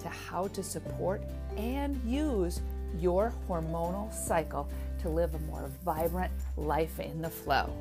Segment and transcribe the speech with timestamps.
[0.00, 1.22] to how to support
[1.56, 2.60] and use
[2.98, 4.68] your hormonal cycle
[5.00, 7.72] to live a more vibrant life in the flow,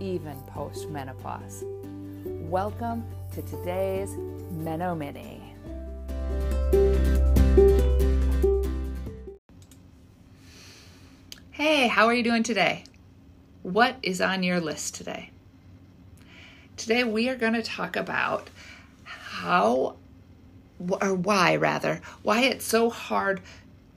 [0.00, 1.64] even post menopause.
[2.24, 4.14] Welcome to today's
[4.50, 5.54] Meno Mini.
[11.50, 12.84] Hey, how are you doing today?
[13.62, 15.30] What is on your list today?
[16.76, 18.50] Today we are going to talk about
[19.04, 19.96] how
[20.78, 23.40] or why rather, why it's so hard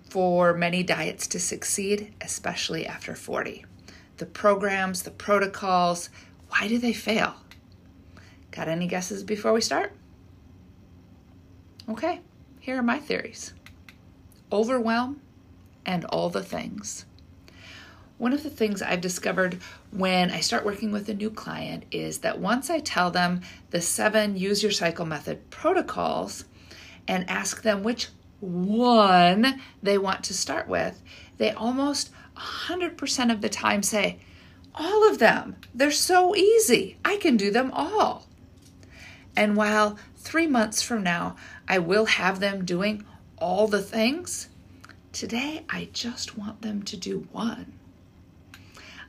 [0.10, 3.66] for many diets to succeed, especially after 40.
[4.18, 6.10] The programs, the protocols,
[6.50, 7.36] why do they fail?
[8.52, 9.94] Got any guesses before we start?
[11.88, 12.22] Okay,
[12.60, 13.54] here are my theories
[14.52, 15.22] overwhelm
[15.86, 17.06] and all the things.
[18.18, 19.60] One of the things I've discovered
[19.92, 23.82] when I start working with a new client is that once I tell them the
[23.82, 26.46] seven use your cycle method protocols,
[27.10, 31.02] and ask them which one they want to start with,
[31.40, 34.20] they almost 100% of the time say,
[34.76, 35.56] All of them.
[35.74, 36.98] They're so easy.
[37.04, 38.28] I can do them all.
[39.36, 41.36] And while three months from now
[41.68, 43.04] I will have them doing
[43.40, 44.48] all the things,
[45.12, 47.74] today I just want them to do one.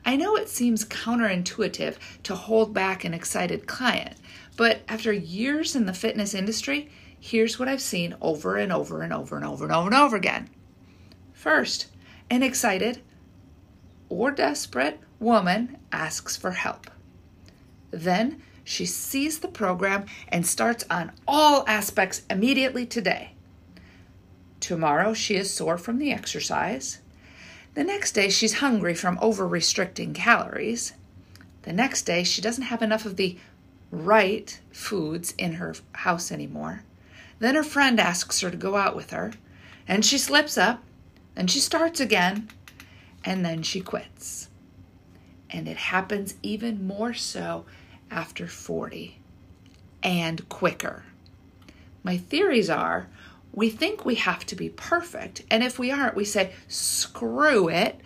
[0.03, 4.17] I know it seems counterintuitive to hold back an excited client,
[4.57, 6.89] but after years in the fitness industry,
[7.21, 10.15] here's what I've seen over and over and over and over and over and over
[10.17, 10.49] again.
[11.31, 11.87] First,
[12.29, 13.01] an excited
[14.09, 16.89] or desperate woman asks for help.
[17.91, 23.33] Then she sees the program and starts on all aspects immediately today.
[24.59, 26.99] Tomorrow she is sore from the exercise.
[27.75, 30.93] The next day she's hungry from over restricting calories.
[31.63, 33.37] The next day she doesn't have enough of the
[33.91, 36.83] right foods in her house anymore.
[37.41, 39.33] Then her friend asks her to go out with her,
[39.87, 40.83] and she slips up,
[41.35, 42.49] and she starts again,
[43.25, 44.47] and then she quits.
[45.49, 47.65] And it happens even more so
[48.11, 49.17] after 40
[50.03, 51.03] and quicker.
[52.03, 53.07] My theories are
[53.51, 57.99] we think we have to be perfect, and if we aren't, we say, screw it,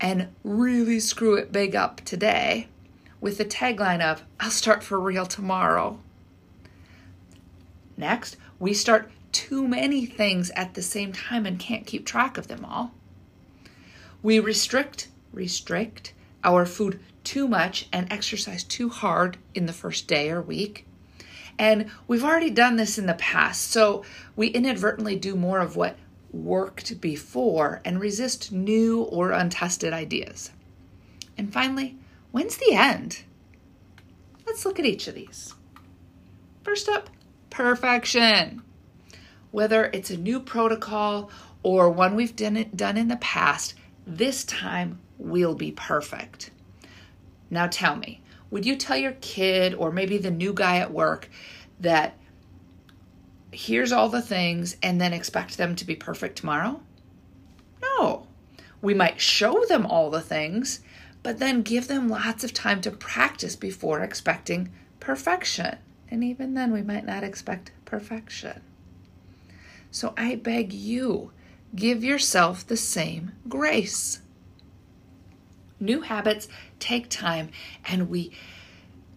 [0.00, 2.68] and really screw it big up today
[3.20, 5.98] with the tagline of, I'll start for real tomorrow.
[7.96, 12.48] Next, we start too many things at the same time and can't keep track of
[12.48, 12.92] them all.
[14.22, 20.30] We restrict, restrict our food too much and exercise too hard in the first day
[20.30, 20.86] or week.
[21.58, 24.04] And we've already done this in the past, so
[24.36, 25.96] we inadvertently do more of what
[26.32, 30.50] worked before and resist new or untested ideas.
[31.38, 31.96] And finally,
[32.30, 33.22] when's the end?
[34.46, 35.54] Let's look at each of these.
[36.62, 37.10] First up,
[37.56, 38.62] perfection
[39.56, 41.30] whether it's a new protocol
[41.62, 43.72] or one we've done, done in the past,
[44.06, 46.50] this time we'll be perfect.
[47.48, 51.30] Now tell me, would you tell your kid or maybe the new guy at work
[51.80, 52.18] that
[53.50, 56.82] here's all the things and then expect them to be perfect tomorrow?
[57.80, 58.26] No.
[58.82, 60.80] We might show them all the things,
[61.22, 65.78] but then give them lots of time to practice before expecting perfection.
[66.10, 68.62] And even then, we might not expect perfection.
[69.90, 71.32] So I beg you,
[71.74, 74.20] give yourself the same grace.
[75.80, 77.50] New habits take time
[77.84, 78.32] and we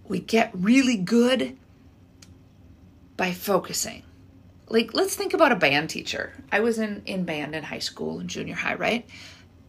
[0.08, 1.58] we get really good
[3.16, 4.04] by focusing.
[4.68, 6.34] Like let's think about a band teacher.
[6.52, 9.08] I was in in band in high school and junior high, right?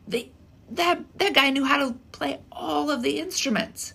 [0.07, 0.31] They
[0.71, 3.95] that that guy knew how to play all of the instruments.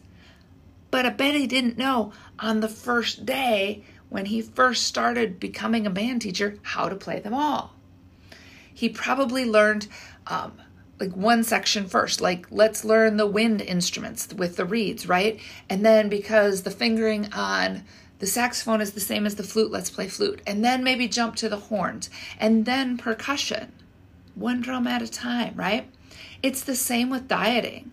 [0.96, 5.86] But I bet he didn't know on the first day when he first started becoming
[5.86, 7.74] a band teacher how to play them all.
[8.74, 9.88] He probably learned
[10.28, 10.54] um,
[10.98, 15.38] like one section first, like let's learn the wind instruments with the reeds, right?
[15.70, 17.84] And then because the fingering on
[18.20, 20.42] the saxophone is the same as the flute, let's play flute.
[20.48, 22.10] And then maybe jump to the horns
[22.40, 23.74] and then percussion,
[24.34, 25.90] one drum at a time, right?
[26.42, 27.92] It's the same with dieting.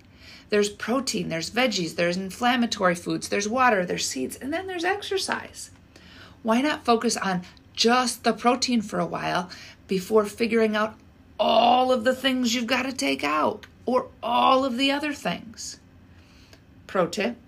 [0.52, 5.70] There's protein, there's veggies, there's inflammatory foods, there's water, there's seeds, and then there's exercise.
[6.42, 7.40] Why not focus on
[7.72, 9.48] just the protein for a while
[9.88, 10.94] before figuring out
[11.40, 15.80] all of the things you've got to take out or all of the other things.
[16.86, 17.38] Pro tip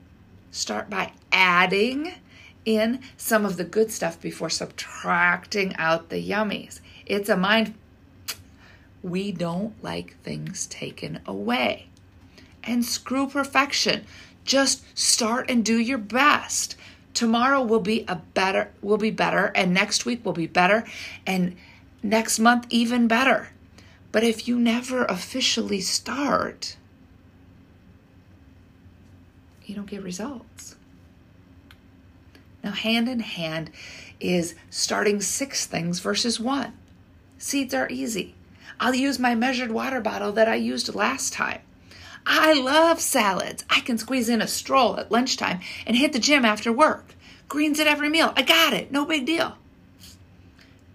[0.50, 2.15] start by adding
[2.65, 6.81] in some of the good stuff before subtracting out the yummies.
[7.05, 7.75] It's a mind.
[9.03, 11.89] We don't like things taken away.
[12.66, 14.05] And screw perfection.
[14.44, 16.76] Just start and do your best.
[17.12, 20.84] Tomorrow will be a better will be better and next week will be better
[21.26, 21.55] and
[22.02, 23.50] next month even better.
[24.11, 26.76] But if you never officially start,
[29.64, 30.76] you don't get results.
[32.62, 33.70] Now, hand in hand
[34.20, 36.72] is starting six things versus one.
[37.38, 38.34] Seeds are easy.
[38.81, 41.61] I'll use my measured water bottle that I used last time.
[42.26, 43.65] I love salads.
[43.69, 47.15] I can squeeze in a stroll at lunchtime and hit the gym after work.
[47.49, 48.32] Greens at every meal.
[48.37, 48.91] I got it.
[48.91, 49.56] No big deal.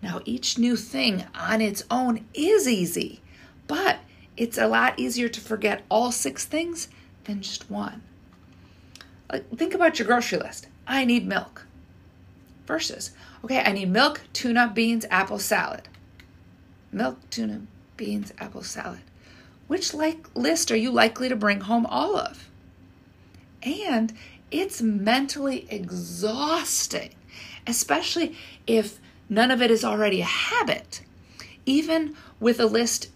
[0.02, 3.22] Now, each new thing on its own is easy,
[3.68, 4.00] but
[4.38, 6.88] it's a lot easier to forget all six things
[7.26, 8.02] than just one.
[9.32, 10.68] Like, think about your grocery list.
[10.88, 11.66] I need milk.
[12.66, 13.12] Versus,
[13.44, 15.90] okay, I need milk, tuna, beans, apple salad.
[16.92, 17.62] Milk, tuna,
[17.98, 19.02] beans, apple salad.
[19.70, 22.50] Which like list are you likely to bring home all of?
[23.62, 24.12] And
[24.50, 27.14] it's mentally exhausting,
[27.68, 28.36] especially
[28.66, 29.00] if
[29.30, 31.04] none of it is already a habit.
[31.68, 33.12] Even with a list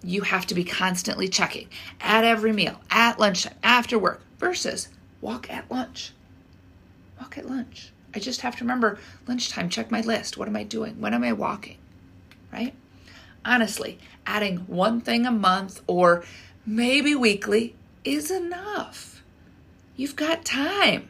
[0.00, 1.66] you have to be constantly checking
[2.00, 4.88] at every meal, at lunchtime, after work, versus
[5.20, 6.12] walk at lunch.
[7.18, 7.90] Walk at lunch.
[8.14, 10.38] I just have to remember lunchtime, check my list.
[10.38, 11.00] What am I doing?
[11.00, 11.78] When am I walking?
[12.52, 12.74] Right?
[13.46, 16.24] Honestly, adding one thing a month or
[16.66, 19.22] maybe weekly is enough.
[19.94, 21.08] You've got time.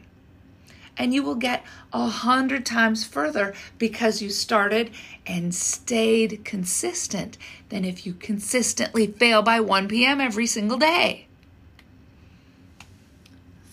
[0.99, 4.91] And you will get a hundred times further because you started
[5.25, 7.37] and stayed consistent
[7.69, 10.21] than if you consistently fail by 1 p.m.
[10.21, 11.27] every single day.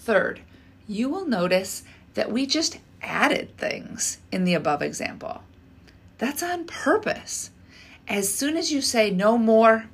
[0.00, 0.40] Third,
[0.86, 1.82] you will notice
[2.14, 5.42] that we just added things in the above example.
[6.18, 7.50] That's on purpose.
[8.06, 9.86] As soon as you say no more,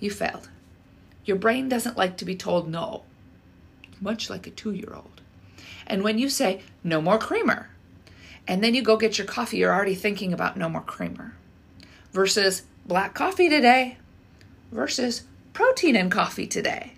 [0.00, 0.48] you failed.
[1.24, 3.02] Your brain doesn't like to be told no,
[4.00, 5.20] much like a two year old.
[5.86, 7.68] And when you say no more creamer,
[8.46, 11.34] and then you go get your coffee, you're already thinking about no more creamer
[12.12, 13.98] versus black coffee today
[14.70, 15.22] versus
[15.52, 16.92] protein in coffee today,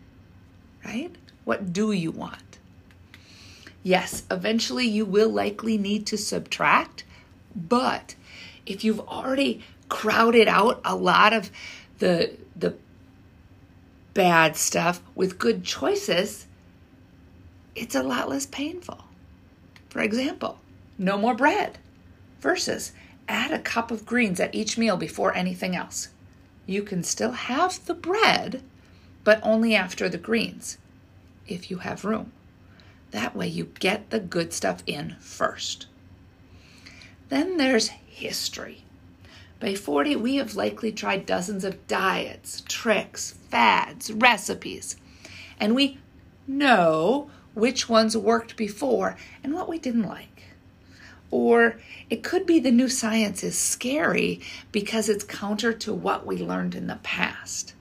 [0.85, 1.15] right?
[1.45, 2.59] What do you want?
[3.83, 7.05] Yes, eventually you will likely need to subtract,
[7.55, 8.17] but
[8.67, 11.51] if you've already crowded out a lot of
[11.99, 12.75] the the
[14.15, 16.47] bad stuff with good choices,
[17.75, 19.05] it's a lot less painful.
[19.91, 20.59] For example,
[20.99, 21.79] no more bread
[22.41, 22.93] versus
[23.29, 26.09] add a cup of greens at each meal before anything else.
[26.65, 28.63] You can still have the bread,
[29.25, 30.79] but only after the greens
[31.47, 32.33] if you have room.
[33.11, 35.87] That way, you get the good stuff in first.
[37.29, 38.83] Then there's history.
[39.61, 44.97] By 40, we have likely tried dozens of diets, tricks, fads, recipes,
[45.61, 45.99] and we
[46.47, 50.45] know which ones worked before and what we didn't like.
[51.31, 54.41] Or it could be the new science is scary
[54.73, 57.75] because it's counter to what we learned in the past.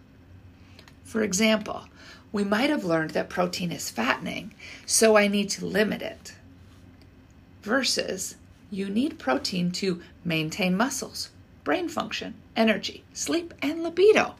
[1.04, 1.86] For example,
[2.34, 4.54] we might have learned that protein is fattening,
[4.86, 6.36] so I need to limit it.
[7.62, 8.36] Versus,
[8.72, 11.30] you need protein to maintain muscles,
[11.64, 14.36] brain function, energy, sleep, and libido.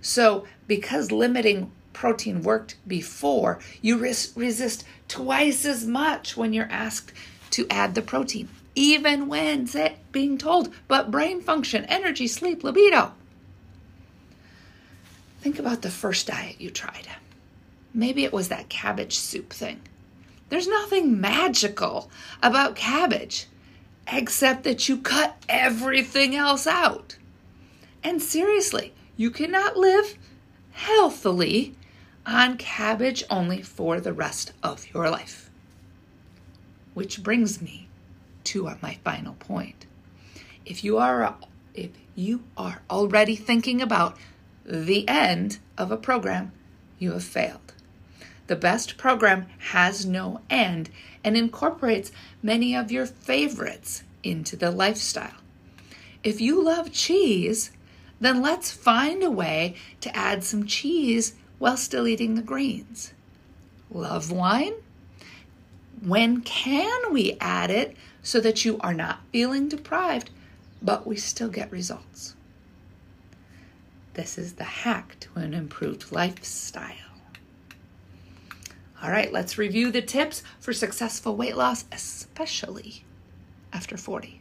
[0.00, 7.12] So, because limiting protein worked before, you res- resist twice as much when you're asked
[7.50, 9.68] to add the protein, even when
[10.12, 13.12] being told, but brain function, energy, sleep, libido.
[15.40, 17.08] Think about the first diet you tried.
[17.94, 19.80] Maybe it was that cabbage soup thing.
[20.48, 22.10] There's nothing magical
[22.42, 23.46] about cabbage
[24.06, 27.16] except that you cut everything else out.
[28.04, 30.16] And seriously, you cannot live
[30.72, 31.74] healthily
[32.24, 35.50] on cabbage only for the rest of your life.
[36.94, 37.88] Which brings me
[38.44, 39.86] to uh, my final point.
[40.64, 41.34] If you are uh,
[41.74, 44.16] if you are already thinking about
[44.64, 46.52] the end of a program,
[46.98, 47.74] you have failed.
[48.46, 50.90] The best program has no end
[51.24, 52.12] and incorporates
[52.42, 55.40] many of your favorites into the lifestyle.
[56.22, 57.70] If you love cheese,
[58.20, 63.12] then let's find a way to add some cheese while still eating the greens.
[63.90, 64.74] Love wine?
[66.02, 70.30] When can we add it so that you are not feeling deprived,
[70.82, 72.34] but we still get results?
[74.14, 77.05] This is the hack to an improved lifestyle.
[79.02, 83.04] All right, let's review the tips for successful weight loss, especially
[83.72, 84.40] after 40.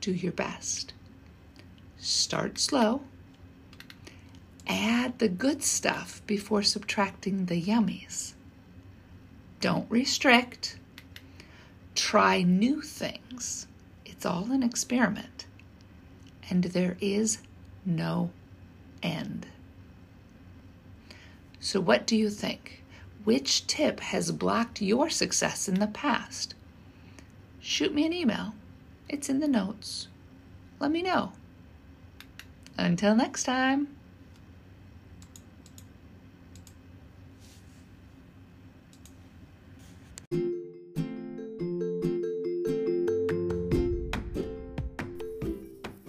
[0.00, 0.94] Do your best.
[1.96, 3.02] Start slow.
[4.66, 8.34] Add the good stuff before subtracting the yummies.
[9.60, 10.78] Don't restrict.
[11.94, 13.66] Try new things.
[14.04, 15.46] It's all an experiment.
[16.50, 17.38] And there is
[17.84, 18.30] no
[19.02, 19.46] end.
[21.60, 22.84] So, what do you think?
[23.24, 26.54] Which tip has blocked your success in the past?
[27.60, 28.54] Shoot me an email.
[29.08, 30.08] It's in the notes.
[30.80, 31.32] Let me know.
[32.76, 33.88] Until next time.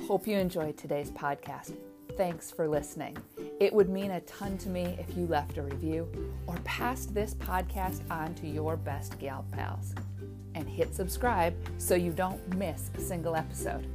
[0.07, 1.75] Hope you enjoyed today's podcast.
[2.17, 3.15] Thanks for listening.
[3.59, 6.09] It would mean a ton to me if you left a review
[6.47, 9.93] or passed this podcast on to your best gal pals.
[10.55, 13.85] And hit subscribe so you don't miss a single episode.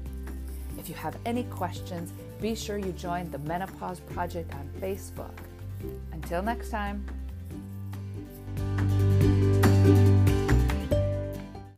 [0.78, 5.33] If you have any questions, be sure you join the Menopause Project on Facebook.
[6.12, 7.06] Until next time.